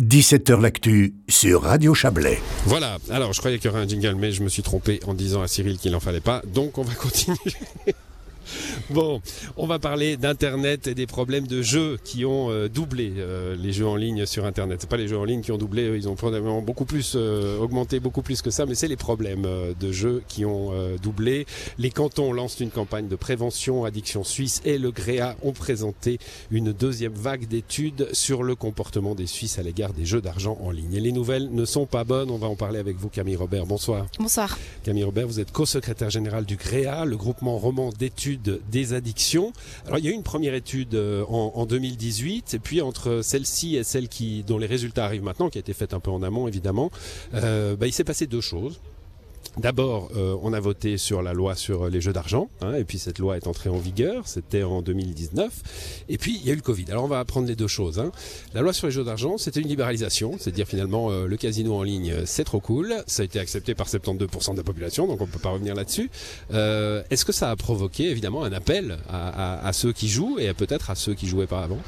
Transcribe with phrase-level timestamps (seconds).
[0.00, 2.40] 17h L'actu sur Radio Chablais.
[2.66, 5.12] Voilà, alors je croyais qu'il y aurait un jingle, mais je me suis trompé en
[5.12, 7.36] disant à Cyril qu'il n'en fallait pas, donc on va continuer.
[8.90, 9.20] Bon,
[9.56, 13.72] on va parler d'Internet et des problèmes de jeux qui ont euh, doublé euh, les
[13.72, 14.78] jeux en ligne sur Internet.
[14.80, 17.58] C'est pas les jeux en ligne qui ont doublé, ils ont probablement beaucoup plus euh,
[17.58, 19.46] augmenté, beaucoup plus que ça, mais c'est les problèmes
[19.78, 21.46] de jeux qui ont doublé.
[21.78, 26.18] Les cantons lancent une campagne de prévention addiction suisse et le GREA ont présenté
[26.50, 30.70] une deuxième vague d'études sur le comportement des Suisses à l'égard des jeux d'argent en
[30.70, 30.94] ligne.
[30.94, 32.30] Et les nouvelles ne sont pas bonnes.
[32.30, 33.66] On va en parler avec vous, Camille Robert.
[33.66, 34.06] Bonsoir.
[34.18, 34.58] Bonsoir.
[34.84, 39.52] Camille Robert, vous êtes co-secrétaire général du GREA, le groupement roman d'études des addictions.
[39.86, 43.76] Alors il y a eu une première étude euh, en, 2018 et puis entre celle-ci
[43.76, 46.22] et celle qui dont les résultats arrivent maintenant, qui a été faite un peu en
[46.22, 46.90] amont évidemment,
[47.34, 48.80] euh, bah, il s'est passé deux choses.
[49.58, 52.98] D'abord, euh, on a voté sur la loi sur les jeux d'argent, hein, et puis
[52.98, 56.04] cette loi est entrée en vigueur, c'était en 2019.
[56.08, 56.84] Et puis, il y a eu le Covid.
[56.90, 57.98] Alors, on va apprendre les deux choses.
[57.98, 58.12] Hein.
[58.54, 61.82] La loi sur les jeux d'argent, c'était une libéralisation, c'est-à-dire finalement, euh, le casino en
[61.82, 62.94] ligne, c'est trop cool.
[63.08, 65.74] Ça a été accepté par 72% de la population, donc on ne peut pas revenir
[65.74, 66.08] là-dessus.
[66.52, 70.52] Euh, est-ce que ça a provoqué, évidemment, un appel à, à ceux qui jouent et
[70.54, 71.78] peut-être à ceux qui jouaient pas avant?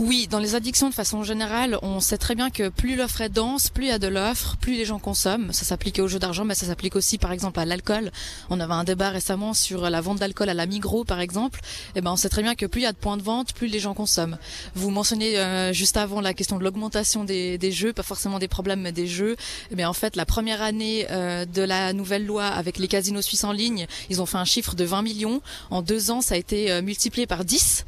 [0.00, 3.28] Oui, dans les addictions de façon générale, on sait très bien que plus l'offre est
[3.28, 5.52] dense, plus il y a de l'offre, plus les gens consomment.
[5.52, 8.10] Ça s'applique aux jeux d'argent, mais ça s'applique aussi par exemple à l'alcool.
[8.48, 11.60] On avait un débat récemment sur la vente d'alcool à la Migros par exemple.
[11.88, 13.22] Et eh ben on sait très bien que plus il y a de points de
[13.22, 14.38] vente, plus les gens consomment.
[14.74, 18.80] Vous mentionnez euh, juste avant la question de l'augmentation des, jeux, pas forcément des problèmes
[18.80, 19.32] mais des jeux.
[19.32, 22.88] Et eh bien en fait, la première année euh, de la nouvelle loi avec les
[22.88, 25.42] casinos suisses en ligne, ils ont fait un chiffre de 20 millions.
[25.68, 27.84] En deux ans, ça a été euh, multiplié par 10.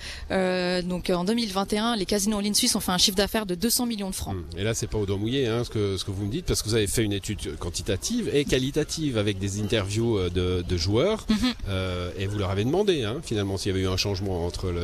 [0.85, 3.87] donc en 2021, les casinos en ligne suisse ont fait un chiffre d'affaires de 200
[3.87, 4.35] millions de francs.
[4.35, 4.59] Hmm.
[4.59, 6.47] Et là, c'est pas au doigt mouillé hein, ce, que, ce que vous me dites,
[6.47, 10.77] parce que vous avez fait une étude quantitative et qualitative avec des interviews euh, de,
[10.77, 11.37] joueurs, mhm.
[11.69, 14.75] euh, et vous leur avez demandé hein, finalement s'il y avait eu un changement entre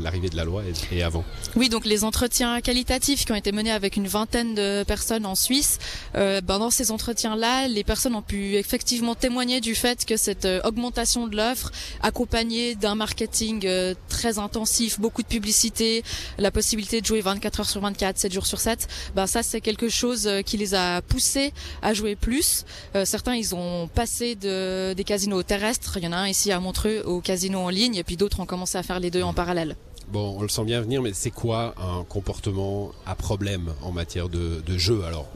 [0.00, 1.24] l'arrivée de la loi et, avant.
[1.54, 5.36] Oui, donc les entretiens qualitatifs qui ont été menés avec une vingtaine de personnes en
[5.36, 5.78] Suisse,
[6.16, 10.48] euh, ben, dans ces entretiens-là, les personnes ont pu effectivement témoigner du fait que cette
[10.64, 11.70] augmentation de l'offre,
[12.02, 13.68] accompagnée d'un marketing
[14.08, 16.02] très intensif, beaucoup de publicité,
[16.40, 19.60] la possibilité de jouer 24 heures sur 24, 7 jours sur 7, ben ça c'est
[19.60, 21.52] quelque chose euh, qui les a poussés
[21.82, 22.64] à jouer plus.
[22.96, 26.50] Euh, certains ils ont passé de, des casinos terrestres, il y en a un ici
[26.50, 29.22] à Montreux au casino en ligne et puis d'autres ont commencé à faire les deux
[29.22, 29.76] en parallèle.
[30.12, 34.28] Bon, on le sent bien venir, mais c'est quoi un comportement à problème en matière
[34.28, 35.02] de, de jeu?
[35.06, 35.28] Alors,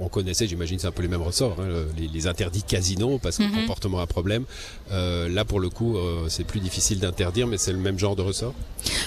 [0.00, 3.44] on, connaissait, j'imagine, c'est un peu les mêmes ressorts, hein, les, interdits casino, parce que
[3.44, 3.60] mhm.
[3.60, 4.44] comportement à problème.
[4.90, 8.16] Euh, là, pour le coup, euh, c'est plus difficile d'interdire, mais c'est le même genre
[8.16, 8.54] de ressort?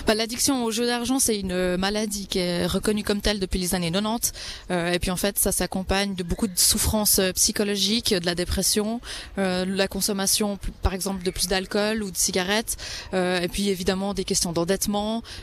[0.07, 3.75] Bah, L'addiction au jeu d'argent, c'est une maladie qui est reconnue comme telle depuis les
[3.75, 4.31] années 90.
[4.69, 9.01] Euh, et puis, en fait, ça s'accompagne de beaucoup de souffrances psychologiques, de la dépression,
[9.37, 12.77] euh, la consommation, par exemple, de plus d'alcool ou de cigarettes,
[13.13, 15.00] et puis évidemment des questions d'endettement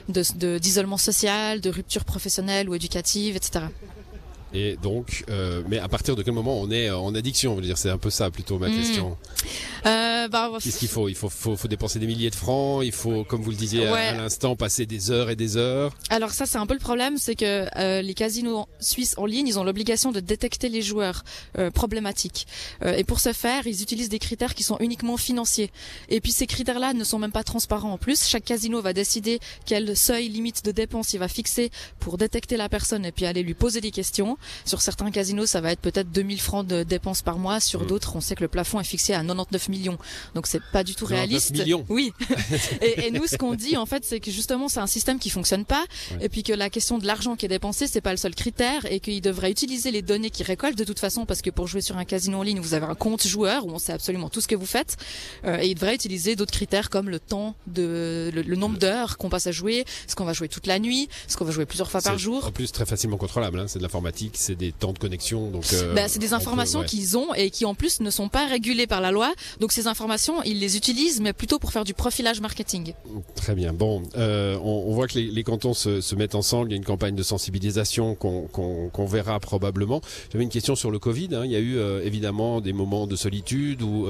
[0.08, 3.66] d'isolement social, de rupture professionnelle ou éducative, etc.
[4.54, 7.90] Et donc, euh, mais à partir de quel moment on est en addiction dire, c'est
[7.90, 8.76] un peu ça plutôt ma hmm.
[8.76, 9.16] question.
[9.86, 11.08] Euh, bah, Qu'est-ce qu'il faut?
[11.08, 12.82] Il faut, faut, faut, dépenser des milliers de francs.
[12.84, 15.92] Il faut, comme vous le disiez à, l'instant, passer des heures et des heures.
[16.10, 19.46] Alors ça, c'est un peu le problème, c'est que euh, les casinos suisses en ligne,
[19.46, 21.24] ils ont l'obligation de détecter les joueurs
[21.58, 22.46] euh, problématiques.
[22.82, 25.70] Euh, et pour ce faire, ils utilisent des critères qui sont uniquement financiers.
[26.08, 28.26] Et puis ces critères-là ne sont même pas transparents en plus.
[28.26, 32.68] Chaque casino va décider quel seuil limite de dépenses il va fixer pour détecter la
[32.68, 34.37] personne et puis aller lui poser des questions.
[34.64, 37.60] Sur certains casinos, ça va être peut-être 2000 francs de dépenses par mois.
[37.60, 37.86] Sur mm.
[37.86, 39.98] d'autres, on sait que le plafond est fixé à 99 millions.
[40.34, 41.52] Donc c'est pas du tout réaliste.
[41.52, 41.84] Millions.
[41.88, 42.12] Oui.
[42.80, 45.64] et, nous, ce qu'on dit en fait, c'est que justement, c'est un système qui fonctionne
[45.64, 45.84] pas,
[46.20, 48.90] et puis que la question de l'argent qui est dépensé, c'est pas le seul critère,
[48.90, 51.80] et qu'il devrait utiliser les données qu'il récolte de toute façon, parce que pour jouer
[51.80, 54.40] sur un casino en ligne, vous avez un compte joueur où on sait absolument tout
[54.40, 54.96] ce que vous faites,
[55.44, 59.28] euh, et il devrait utiliser d'autres critères comme le temps de le, nombre d'heures qu'on
[59.28, 61.90] passe à jouer, ce qu'on va jouer toute la nuit, ce qu'on va jouer plusieurs
[61.90, 62.46] fois par jour.
[62.46, 63.60] En plus, très facilement contrôlable.
[63.60, 65.64] Hein, c'est de l'informatique, c'est des temps de connexion, donc.
[65.72, 68.86] Euh, bah, c'est des informations qu'ils ont et qui en plus ne sont pas régulées
[68.86, 69.32] par la loi.
[69.60, 72.92] Donc ces informations, ils les utilisent, mais plutôt pour faire du profilage marketing.
[73.34, 73.72] Très bien.
[73.72, 76.70] Bon, euh, on, voit que les, cantons se, mettent ensemble.
[76.70, 80.00] Il y a une campagne de sensibilisation qu'on verra probablement.
[80.32, 81.28] J'avais une question sur le Covid.
[81.32, 81.42] Hein.
[81.44, 84.06] Il y a eu euh, évidemment des moments de solitude ou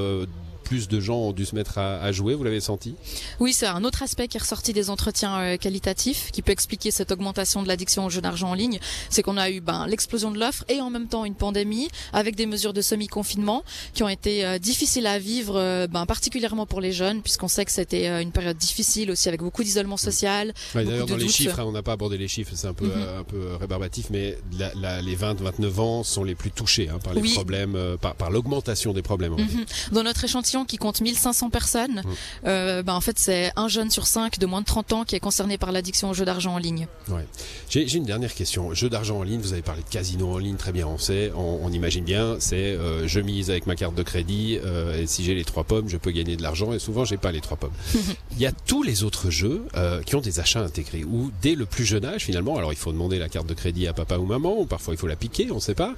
[0.68, 2.94] plus de gens ont dû se mettre à, jouer, vous l'avez senti?
[3.40, 6.90] Oui, c'est un autre aspect qui est ressorti des entretiens euh, qualitatifs, qui peut expliquer
[6.90, 8.78] cette augmentation de l'addiction aux jeux d'argent en ligne.
[9.08, 12.36] C'est qu'on a eu ben, l'explosion de l'offre et en même temps une pandémie avec
[12.36, 16.82] des mesures de semi-confinement qui ont été euh, difficiles à vivre, euh, ben, particulièrement pour
[16.82, 20.52] les jeunes, puisqu'on sait que c'était une période difficile aussi avec beaucoup d'isolement social.
[20.74, 23.20] D'ailleurs, dans les chiffres, hein, on n'a pas abordé les chiffres, c'est un peu, mhm.
[23.20, 27.96] un peu rébarbatif, mais les 20-29 ans sont les plus touchés hein, par les problèmes,
[28.02, 29.32] par, par l'augmentation des problèmes.
[29.32, 29.64] Mhm.
[29.92, 32.08] Dans notre échantillon, population qui compte 1500 personnes, Mm.
[32.46, 35.16] euh, ben, en fait, c'est un jeune sur cinq de moins de 30 ans qui
[35.16, 36.86] est concerné par l'addiction aux jeux d'argent en ligne.
[37.08, 37.26] Ouais.
[37.68, 38.72] J'ai une dernière question.
[38.74, 41.32] Jeux d'argent en ligne, vous avez parlé de casino en ligne, très bien, on sait,
[41.34, 45.06] on, on imagine bien, c'est euh, je mise avec ma carte de crédit euh, et
[45.06, 47.40] si j'ai les trois pommes, je peux gagner de l'argent et souvent j'ai pas les
[47.40, 47.72] trois pommes.
[48.32, 49.64] il y a tous les autres jeux
[50.06, 52.92] qui ont des achats intégrés où dès le plus jeune âge finalement, alors il faut
[52.92, 55.50] demander la carte de crédit à papa ou maman, ou parfois il faut la piquer,
[55.50, 55.94] on sait pas,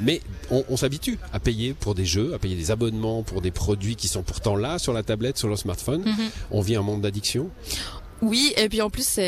[0.00, 0.20] mais
[0.50, 3.94] on, on s'habitue à payer pour des jeux, à payer des abonnements pour des produits
[3.94, 6.02] qui sont pourtant là sur la tablette, sur le smartphone.
[6.04, 6.30] Mhm.
[6.50, 7.48] On vit un monde d'addiction.
[8.22, 9.18] Oui, et puis en plus,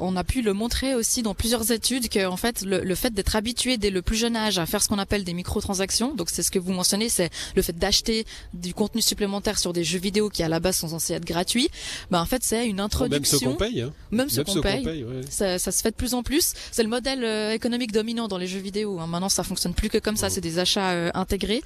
[0.00, 3.10] on a pu le montrer aussi dans plusieurs études que en fait, le, le fait
[3.14, 6.28] d'être habitué dès le plus jeune âge à faire ce qu'on appelle des microtransactions, donc
[6.30, 9.98] c'est ce que vous mentionnez, c'est le fait d'acheter du contenu supplémentaire sur des jeux
[10.00, 11.68] vidéo qui à la base sont censés être gratuits.
[12.10, 13.80] Ben en fait, c'est une Même ceux introduction, qu'on paye.
[13.82, 13.92] Hein.
[14.10, 14.82] même Même qu'on paye.
[14.84, 15.20] paye, ouais.
[15.30, 16.52] Ça, ça se fait de plus en plus.
[16.72, 18.98] C'est le modèle euh, économique dominant dans les jeux vidéo.
[18.98, 19.06] hein.
[19.06, 20.26] Maintenant, ça fonctionne plus que comme ça.
[20.26, 20.32] Mhm.
[20.34, 21.62] C'est des achats euh, intégrés.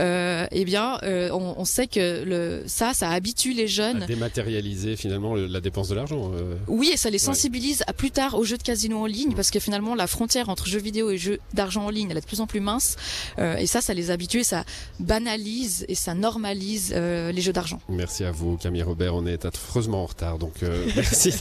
[0.00, 4.04] Euh, eh bien, euh, on, on sait que le, ça, ça habitue les à jeunes.
[4.06, 6.15] dématérialiser finalement le- la dépense de l'argent.
[6.34, 6.56] Euh.
[6.68, 9.50] Oui, et ça les sensibilise à plus tard aux jeux de casino en ligne parce
[9.50, 12.26] que finalement la frontière entre jeux vidéo et jeux d'argent en ligne elle est de
[12.26, 12.96] plus en plus mince
[13.38, 14.64] Euh, et ça ça les habitue et ça
[15.00, 17.80] banalise et ça normalise euh, les jeux d'argent.
[17.88, 19.14] Merci à vous, Camille Robert.
[19.14, 20.54] On est affreusement en retard, donc
[20.96, 21.32] merci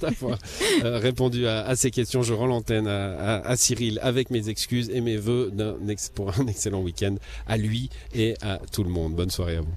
[0.00, 0.38] d'avoir
[0.82, 2.22] répondu à, à ces questions.
[2.22, 5.18] Je rends l'antenne à, à- à Cyril avec mes excuses et mes
[5.88, 7.16] ex- pour un excellent week-end
[7.46, 9.14] à lui et à tout le monde.
[9.14, 9.74] Bonne soirée à vous.